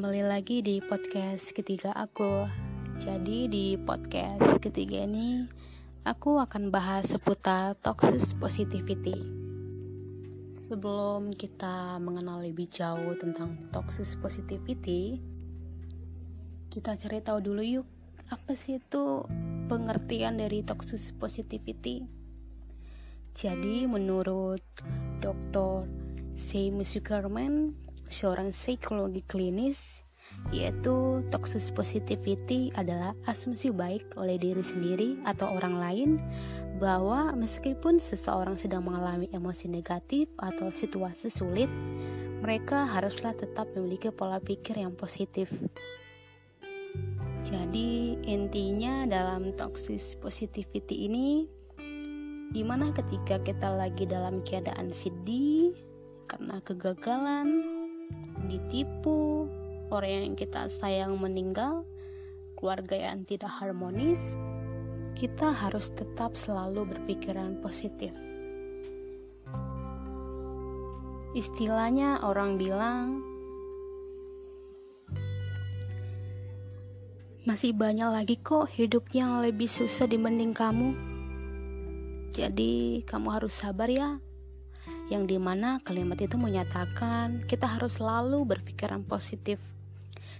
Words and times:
lagi 0.00 0.64
di 0.64 0.80
podcast 0.80 1.52
ketiga 1.52 1.92
aku. 1.92 2.48
Jadi 2.96 3.44
di 3.44 3.76
podcast 3.76 4.56
ketiga 4.56 5.04
ini 5.04 5.44
aku 6.08 6.40
akan 6.40 6.72
bahas 6.72 7.12
seputar 7.12 7.76
toxic 7.76 8.24
positivity. 8.40 9.12
Sebelum 10.56 11.36
kita 11.36 12.00
mengenal 12.00 12.40
lebih 12.40 12.72
jauh 12.72 13.12
tentang 13.20 13.68
toxic 13.68 14.16
positivity, 14.24 15.20
kita 16.72 16.96
cari 16.96 17.20
tahu 17.20 17.44
dulu 17.44 17.60
yuk, 17.60 17.86
apa 18.32 18.56
sih 18.56 18.80
itu 18.80 19.28
pengertian 19.68 20.40
dari 20.40 20.64
toxic 20.64 21.12
positivity? 21.20 22.08
Jadi 23.36 23.84
menurut 23.84 24.64
Dr. 25.20 25.84
Sam 26.32 26.80
Zuckerman, 26.80 27.81
seorang 28.12 28.52
psikologi 28.52 29.24
klinis 29.24 30.04
yaitu 30.52 31.24
toxic 31.32 31.72
positivity 31.72 32.72
adalah 32.76 33.16
asumsi 33.28 33.72
baik 33.72 34.04
oleh 34.16 34.36
diri 34.36 34.60
sendiri 34.64 35.20
atau 35.24 35.48
orang 35.48 35.76
lain 35.76 36.10
bahwa 36.76 37.30
meskipun 37.36 38.02
seseorang 38.02 38.58
sedang 38.58 38.84
mengalami 38.84 39.30
emosi 39.30 39.70
negatif 39.70 40.28
atau 40.40 40.72
situasi 40.74 41.30
sulit, 41.30 41.70
mereka 42.42 42.90
haruslah 42.90 43.32
tetap 43.38 43.70
memiliki 43.76 44.10
pola 44.10 44.42
pikir 44.42 44.82
yang 44.82 44.92
positif. 44.98 45.46
Jadi 47.42 48.18
intinya 48.26 49.06
dalam 49.06 49.54
toxic 49.54 49.98
positivity 50.18 51.06
ini 51.06 51.46
di 52.52 52.62
mana 52.66 52.92
ketika 52.92 53.40
kita 53.40 53.72
lagi 53.72 54.04
dalam 54.04 54.44
keadaan 54.44 54.92
sedih 54.92 55.72
karena 56.28 56.60
kegagalan, 56.60 57.71
ditipu, 58.48 59.46
orang 59.92 60.32
yang 60.32 60.34
kita 60.34 60.66
sayang 60.72 61.20
meninggal, 61.20 61.84
keluarga 62.56 62.96
yang 63.12 63.28
tidak 63.28 63.52
harmonis, 63.60 64.20
kita 65.12 65.52
harus 65.52 65.92
tetap 65.92 66.34
selalu 66.34 66.88
berpikiran 66.96 67.60
positif. 67.60 68.12
Istilahnya 71.32 72.20
orang 72.24 72.60
bilang 72.60 73.24
masih 77.48 77.72
banyak 77.72 78.06
lagi 78.12 78.36
kok 78.38 78.68
hidup 78.76 79.08
yang 79.16 79.40
lebih 79.40 79.66
susah 79.66 80.04
dibanding 80.04 80.52
kamu. 80.52 80.92
Jadi 82.32 83.04
kamu 83.04 83.28
harus 83.32 83.52
sabar 83.52 83.88
ya 83.88 84.20
yang 85.12 85.28
di 85.28 85.36
mana 85.36 85.84
kalimat 85.84 86.16
itu 86.16 86.40
menyatakan 86.40 87.44
kita 87.44 87.68
harus 87.68 88.00
selalu 88.00 88.48
berpikiran 88.48 89.04
positif. 89.04 89.60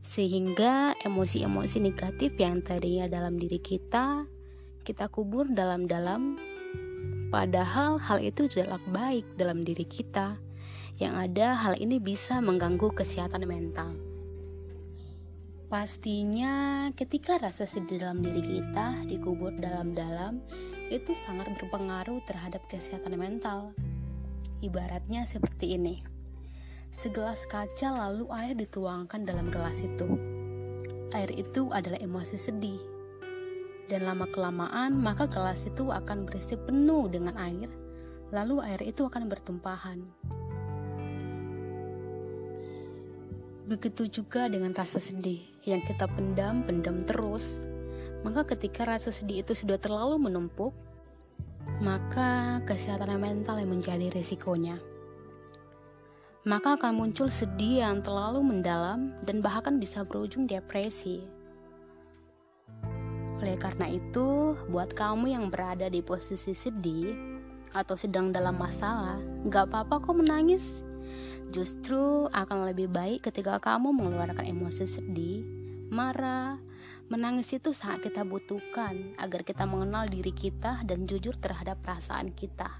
Sehingga 0.00 0.94
emosi-emosi 1.02 1.82
negatif 1.82 2.38
yang 2.38 2.62
tadinya 2.62 3.10
dalam 3.10 3.34
diri 3.36 3.58
kita 3.58 4.30
kita 4.80 5.06
kubur 5.12 5.46
dalam-dalam. 5.46 6.40
Padahal 7.30 8.02
hal 8.02 8.18
itu 8.26 8.50
tidaklah 8.50 8.82
baik 8.90 9.26
dalam 9.38 9.62
diri 9.62 9.86
kita. 9.86 10.34
Yang 10.98 11.14
ada 11.30 11.48
hal 11.56 11.74
ini 11.78 12.02
bisa 12.02 12.42
mengganggu 12.42 12.90
kesehatan 12.92 13.46
mental. 13.46 13.94
Pastinya 15.70 16.90
ketika 16.98 17.38
rasa 17.38 17.62
sedih 17.62 18.02
dalam 18.02 18.18
diri 18.18 18.42
kita 18.42 19.06
dikubur 19.06 19.54
dalam-dalam 19.54 20.42
itu 20.90 21.14
sangat 21.22 21.54
berpengaruh 21.54 22.18
terhadap 22.26 22.66
kesehatan 22.66 23.14
mental 23.14 23.70
Ibaratnya 24.60 25.24
seperti 25.24 25.80
ini. 25.80 26.04
Segelas 26.90 27.46
kaca 27.46 27.94
lalu 27.94 28.26
air 28.34 28.52
dituangkan 28.58 29.24
dalam 29.24 29.48
gelas 29.48 29.80
itu. 29.80 30.18
Air 31.16 31.30
itu 31.32 31.70
adalah 31.70 31.96
emosi 31.96 32.36
sedih. 32.36 32.80
Dan 33.88 34.06
lama-kelamaan 34.06 34.94
maka 34.98 35.26
gelas 35.26 35.66
itu 35.66 35.90
akan 35.90 36.26
berisi 36.26 36.54
penuh 36.58 37.10
dengan 37.10 37.34
air. 37.40 37.70
Lalu 38.30 38.62
air 38.62 38.82
itu 38.84 39.06
akan 39.06 39.26
bertumpahan. 39.26 39.98
Begitu 43.70 44.10
juga 44.10 44.50
dengan 44.50 44.74
rasa 44.74 44.98
sedih 44.98 45.46
yang 45.62 45.78
kita 45.86 46.10
pendam-pendam 46.10 47.06
terus. 47.06 47.62
Maka 48.26 48.42
ketika 48.54 48.82
rasa 48.82 49.14
sedih 49.14 49.46
itu 49.46 49.54
sudah 49.54 49.78
terlalu 49.78 50.26
menumpuk, 50.26 50.74
maka 51.80 52.60
kesehatan 52.68 53.16
mental 53.16 53.56
yang 53.56 53.72
menjadi 53.72 54.12
risikonya. 54.12 54.76
Maka 56.44 56.76
akan 56.76 56.92
muncul 56.96 57.28
sedih 57.32 57.84
yang 57.84 58.04
terlalu 58.04 58.44
mendalam 58.44 59.16
dan 59.24 59.40
bahkan 59.40 59.80
bisa 59.80 60.04
berujung 60.04 60.44
depresi. 60.44 61.24
Oleh 63.40 63.56
karena 63.56 63.88
itu, 63.88 64.56
buat 64.68 64.92
kamu 64.92 65.32
yang 65.32 65.48
berada 65.48 65.88
di 65.88 66.04
posisi 66.04 66.52
sedih 66.52 67.16
atau 67.72 67.96
sedang 67.96 68.28
dalam 68.28 68.60
masalah, 68.60 69.16
gak 69.48 69.72
apa-apa 69.72 70.04
kok 70.04 70.16
menangis. 70.16 70.84
Justru 71.48 72.28
akan 72.28 72.68
lebih 72.68 72.92
baik 72.92 73.32
ketika 73.32 73.56
kamu 73.56 73.96
mengeluarkan 73.96 74.44
emosi 74.44 74.84
sedih, 74.84 75.40
marah, 75.88 76.60
Menangis 77.10 77.50
itu 77.50 77.74
sangat 77.74 78.06
kita 78.06 78.22
butuhkan 78.22 79.18
agar 79.18 79.42
kita 79.42 79.66
mengenal 79.66 80.06
diri 80.06 80.30
kita 80.30 80.86
dan 80.86 81.10
jujur 81.10 81.34
terhadap 81.34 81.82
perasaan 81.82 82.30
kita. 82.30 82.70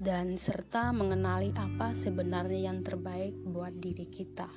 Dan 0.00 0.40
serta 0.40 0.88
mengenali 0.88 1.52
apa 1.52 1.92
sebenarnya 1.92 2.72
yang 2.72 2.80
terbaik 2.80 3.36
buat 3.44 3.76
diri 3.76 4.08
kita. 4.08 4.48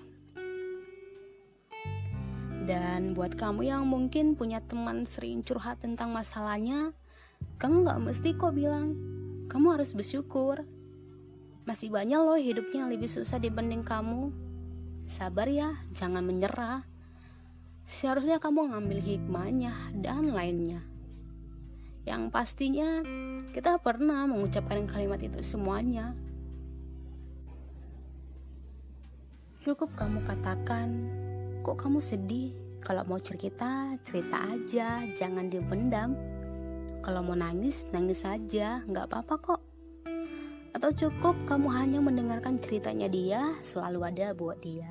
Dan 2.63 3.11
buat 3.11 3.35
kamu 3.35 3.67
yang 3.67 3.83
mungkin 3.83 4.39
punya 4.39 4.63
teman 4.63 5.03
sering 5.03 5.43
curhat 5.43 5.83
tentang 5.83 6.15
masalahnya, 6.15 6.95
kamu 7.59 7.83
gak 7.83 7.99
mesti 7.99 8.31
kok 8.31 8.55
bilang, 8.55 8.95
kamu 9.51 9.75
harus 9.75 9.91
bersyukur. 9.91 10.63
Masih 11.67 11.91
banyak 11.91 12.19
loh 12.23 12.39
hidupnya 12.39 12.87
yang 12.87 12.91
lebih 12.95 13.11
susah 13.11 13.43
dibanding 13.43 13.83
kamu. 13.83 14.31
Sabar 15.19 15.51
ya, 15.51 15.75
jangan 15.91 16.23
menyerah 16.23 16.87
seharusnya 17.87 18.37
kamu 18.43 18.75
ngambil 18.75 18.99
hikmahnya 18.99 19.71
dan 20.03 20.35
lainnya. 20.35 20.83
Yang 22.03 22.23
pastinya 22.35 23.03
kita 23.55 23.79
pernah 23.79 24.27
mengucapkan 24.27 24.83
kalimat 24.83 25.23
itu 25.23 25.39
semuanya. 25.39 26.11
Cukup 29.63 29.91
kamu 29.95 30.23
katakan, 30.27 30.87
kok 31.63 31.79
kamu 31.79 32.03
sedih? 32.03 32.51
Kalau 32.83 33.03
mau 33.03 33.19
cerita, 33.19 33.91
cerita 34.05 34.37
aja, 34.39 35.03
jangan 35.17 35.51
dipendam. 35.51 36.15
Kalau 37.03 37.23
mau 37.23 37.35
nangis, 37.35 37.83
nangis 37.91 38.23
aja, 38.23 38.83
nggak 38.87 39.11
apa-apa 39.11 39.35
kok. 39.43 39.61
Atau 40.71 40.91
cukup 40.95 41.35
kamu 41.49 41.67
hanya 41.73 41.99
mendengarkan 41.99 42.61
ceritanya 42.61 43.11
dia, 43.11 43.41
selalu 43.59 44.07
ada 44.07 44.31
buat 44.31 44.59
dia. 44.63 44.87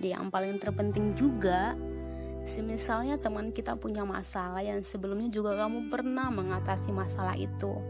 Dan 0.00 0.08
yang 0.16 0.26
paling 0.32 0.56
terpenting 0.56 1.12
juga, 1.12 1.76
Semisalnya 2.44 3.16
teman 3.16 3.56
kita 3.56 3.72
punya 3.72 4.04
masalah 4.04 4.60
yang 4.60 4.84
sebelumnya 4.84 5.32
juga 5.32 5.56
kamu 5.56 5.88
pernah 5.88 6.28
mengatasi 6.28 6.92
masalah 6.92 7.32
itu. 7.40 7.80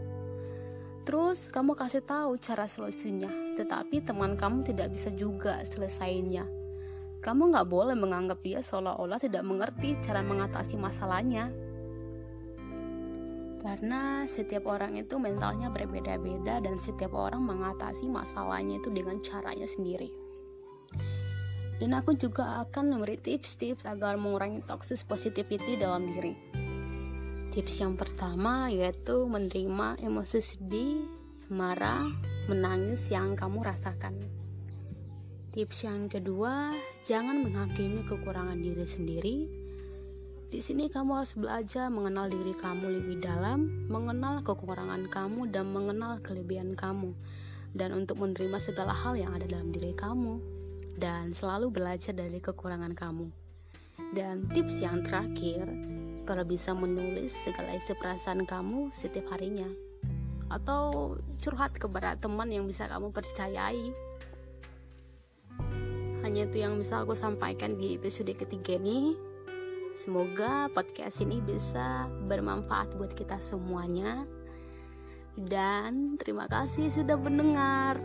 Terus 1.03 1.51
kamu 1.51 1.75
kasih 1.75 1.99
tahu 1.99 2.39
cara 2.39 2.63
solusinya, 2.63 3.27
tetapi 3.59 3.99
teman 4.07 4.39
kamu 4.39 4.63
tidak 4.63 4.95
bisa 4.95 5.11
juga 5.11 5.59
selesainya. 5.67 6.47
Kamu 7.19 7.51
nggak 7.51 7.67
boleh 7.67 7.99
menganggap 7.99 8.39
dia 8.41 8.63
seolah-olah 8.63 9.19
tidak 9.19 9.43
mengerti 9.43 9.99
cara 9.99 10.23
mengatasi 10.23 10.79
masalahnya. 10.79 11.51
Karena 13.59 14.23
setiap 14.23 14.71
orang 14.71 14.95
itu 14.95 15.19
mentalnya 15.19 15.67
berbeda-beda 15.67 16.63
dan 16.63 16.79
setiap 16.79 17.11
orang 17.11 17.43
mengatasi 17.43 18.07
masalahnya 18.07 18.79
itu 18.79 18.87
dengan 18.87 19.19
caranya 19.19 19.67
sendiri 19.67 20.24
dan 21.75 21.91
aku 21.91 22.15
juga 22.15 22.63
akan 22.63 22.95
memberi 22.95 23.19
tips-tips 23.19 23.83
agar 23.83 24.15
mengurangi 24.15 24.63
toxic 24.63 25.03
positivity 25.03 25.75
dalam 25.75 26.07
diri. 26.07 26.33
Tips 27.51 27.79
yang 27.79 27.99
pertama 27.99 28.71
yaitu 28.71 29.27
menerima 29.27 29.99
emosi 29.99 30.39
sedih, 30.39 31.03
marah, 31.51 32.07
menangis 32.47 33.11
yang 33.11 33.35
kamu 33.35 33.63
rasakan. 33.63 34.15
Tips 35.55 35.87
yang 35.87 36.11
kedua, 36.11 36.75
jangan 37.07 37.47
menghakimi 37.47 38.03
kekurangan 38.03 38.59
diri 38.59 38.83
sendiri. 38.83 39.37
Di 40.51 40.59
sini 40.59 40.91
kamu 40.91 41.23
harus 41.23 41.35
belajar 41.35 41.87
mengenal 41.87 42.27
diri 42.27 42.55
kamu 42.59 42.99
lebih 42.99 43.23
dalam, 43.23 43.87
mengenal 43.87 44.43
kekurangan 44.43 45.07
kamu 45.07 45.51
dan 45.51 45.71
mengenal 45.71 46.19
kelebihan 46.19 46.75
kamu, 46.75 47.15
dan 47.71 47.95
untuk 47.95 48.19
menerima 48.19 48.59
segala 48.59 48.91
hal 48.91 49.15
yang 49.15 49.31
ada 49.31 49.47
dalam 49.47 49.71
diri 49.71 49.95
kamu 49.95 50.54
dan 50.95 51.35
selalu 51.35 51.71
belajar 51.71 52.15
dari 52.15 52.39
kekurangan 52.39 52.95
kamu. 52.95 53.27
Dan 54.11 54.47
tips 54.51 54.79
yang 54.83 55.03
terakhir, 55.03 55.67
kalau 56.27 56.43
bisa 56.43 56.75
menulis 56.75 57.31
segala 57.43 57.75
isi 57.75 57.95
perasaan 57.95 58.43
kamu 58.43 58.91
setiap 58.91 59.35
harinya. 59.35 59.67
Atau 60.51 61.15
curhat 61.39 61.75
kepada 61.75 62.15
teman 62.19 62.51
yang 62.51 62.67
bisa 62.67 62.87
kamu 62.87 63.11
percayai. 63.11 63.91
hanya 66.25 66.49
itu 66.49 66.57
yang 66.57 66.81
bisa 66.81 67.05
aku 67.05 67.13
sampaikan 67.13 67.77
di 67.77 68.01
episode 68.01 68.33
ketiga 68.33 68.81
ini 68.81 69.13
semoga 69.93 70.65
podcast 70.73 71.21
ini 71.21 71.37
bisa 71.37 72.09
bermanfaat 72.25 72.97
buat 72.97 73.13
kita 73.13 73.37
semuanya 73.37 74.25
dan 75.37 76.17
terima 76.17 76.49
kasih 76.49 76.89
sudah 76.89 77.13
mendengar 77.13 78.01